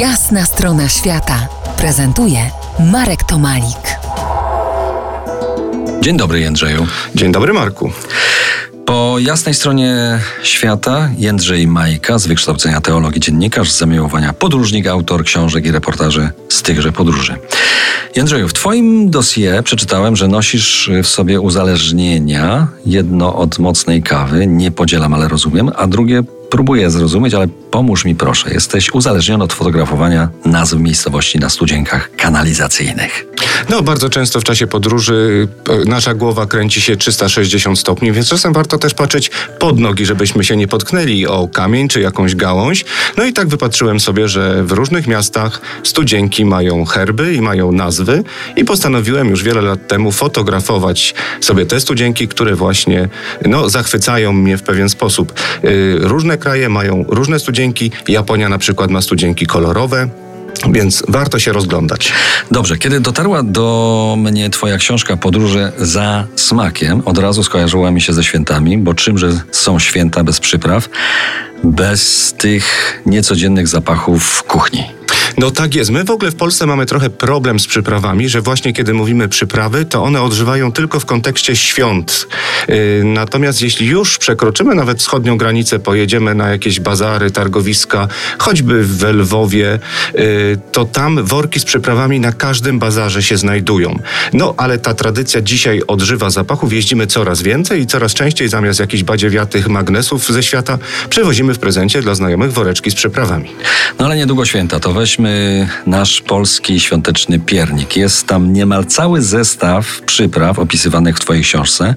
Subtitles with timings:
[0.00, 1.48] Jasna strona świata
[1.78, 2.38] prezentuje
[2.92, 3.98] Marek Tomalik.
[6.00, 6.86] Dzień dobry, Jędrzeju.
[7.14, 7.90] Dzień dobry, Marku.
[8.86, 15.66] Po jasnej stronie świata Jędrzej Majka, z wykształcenia teologii dziennikarz, z zamiłowania podróżnik, autor książek
[15.66, 17.36] i reportaży z tychże podróży.
[18.16, 24.70] Jędrzeju, w Twoim dosie przeczytałem, że nosisz w sobie uzależnienia, jedno od mocnej kawy, nie
[24.70, 28.54] podzielam, ale rozumiem, a drugie próbuję zrozumieć, ale pomóż mi proszę.
[28.54, 33.26] Jesteś uzależniony od fotografowania nazw miejscowości na studzienkach kanalizacyjnych.
[33.70, 38.52] No, bardzo często w czasie podróży e, nasza głowa kręci się 360 stopni, więc czasem
[38.52, 42.84] warto też patrzeć pod nogi, żebyśmy się nie potknęli o kamień czy jakąś gałąź.
[43.16, 48.24] No i tak wypatrzyłem sobie, że w różnych miastach studzienki mają herby i mają nazwy
[48.56, 53.08] i postanowiłem już wiele lat temu fotografować sobie te studzienki, które właśnie
[53.46, 55.32] no, zachwycają mnie w pewien sposób.
[55.62, 57.90] Yy, różne kraje mają różne studzienki.
[58.08, 60.08] Japonia na przykład ma studzienki kolorowe.
[60.72, 62.12] Więc warto się rozglądać.
[62.50, 68.12] Dobrze, kiedy dotarła do mnie Twoja książka Podróże za smakiem, od razu skojarzyła mi się
[68.12, 70.88] ze świętami, bo czymże są święta bez przypraw,
[71.64, 72.64] bez tych
[73.06, 74.84] niecodziennych zapachów kuchni?
[75.38, 75.90] No tak jest.
[75.90, 79.84] My w ogóle w Polsce mamy trochę problem z przyprawami, że właśnie kiedy mówimy przyprawy,
[79.84, 82.28] to one odżywają tylko w kontekście świąt.
[82.68, 89.02] Yy, natomiast jeśli już przekroczymy nawet wschodnią granicę, pojedziemy na jakieś bazary, targowiska, choćby w
[89.02, 89.78] Lwowie,
[90.14, 93.98] yy, to tam worki z przyprawami na każdym bazarze się znajdują.
[94.32, 96.72] No ale ta tradycja dzisiaj odżywa zapachów.
[96.72, 100.78] Jeździmy coraz więcej i coraz częściej zamiast jakichś badziewiatych magnesów ze świata
[101.10, 103.50] przywozimy w prezencie dla znajomych woreczki z przyprawami.
[103.98, 105.25] No ale niedługo święta, to weźmy
[105.86, 107.96] nasz polski świąteczny piernik.
[107.96, 111.94] Jest tam niemal cały zestaw przypraw opisywanych w Twojej książce.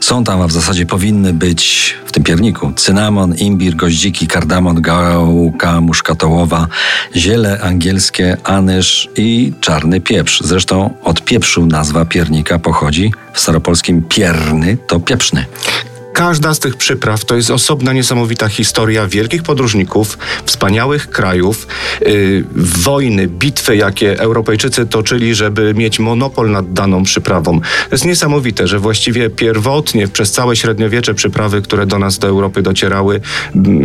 [0.00, 5.80] Są tam, a w zasadzie powinny być w tym pierniku cynamon, imbir, goździki, kardamon, gałka
[5.80, 6.68] muszkatołowa,
[7.16, 10.40] ziele angielskie, anyż i czarny pieprz.
[10.44, 13.12] Zresztą od pieprzu nazwa piernika pochodzi.
[13.32, 15.46] W staropolskim pierny to pieprzny.
[16.16, 21.66] Każda z tych przypraw to jest osobna, niesamowita historia wielkich podróżników, wspaniałych krajów,
[22.00, 27.60] yy, wojny, bitwy, jakie Europejczycy toczyli, żeby mieć monopol nad daną przyprawą.
[27.60, 32.62] To jest niesamowite, że właściwie pierwotnie przez całe średniowiecze przyprawy, które do nas, do Europy
[32.62, 33.20] docierały,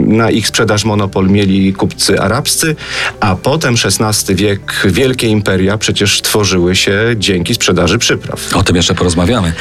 [0.08, 2.76] na ich sprzedaż monopol mieli kupcy arabscy,
[3.20, 8.56] a potem XVI wiek, wielkie imperia przecież tworzyły się dzięki sprzedaży przypraw.
[8.56, 9.54] O tym jeszcze porozmawiamy.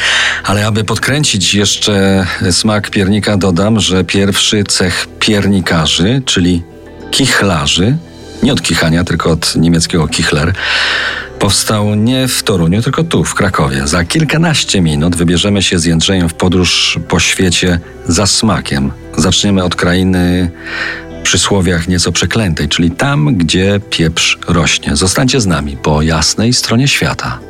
[0.44, 2.26] Ale aby podkręcić jeszcze
[2.60, 6.62] smak piernika dodam, że pierwszy cech piernikarzy, czyli
[7.10, 7.96] kichlarzy,
[8.42, 10.52] nie od kichania, tylko od niemieckiego kichler,
[11.38, 13.86] powstał nie w Toruniu, tylko tu, w Krakowie.
[13.86, 18.92] Za kilkanaście minut wybierzemy się z Jędrzejem w podróż po świecie za smakiem.
[19.16, 20.50] Zaczniemy od krainy
[21.22, 24.96] przysłowiach nieco przeklętej, czyli tam, gdzie pieprz rośnie.
[24.96, 27.49] Zostańcie z nami po jasnej stronie świata.